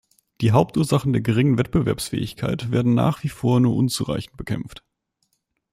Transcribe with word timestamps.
Die 0.41 0.51
Hauptursachen 0.51 1.13
der 1.13 1.21
geringen 1.21 1.59
Wettbewerbsfähigkeit 1.59 2.71
werden 2.71 2.95
nach 2.95 3.23
wie 3.23 3.29
vor 3.29 3.59
nur 3.59 3.75
unzureichend 3.75 4.35
bekämpft. 4.35 4.83